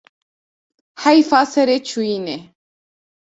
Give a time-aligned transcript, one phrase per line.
[1.03, 2.37] Heyfa serê çûyînê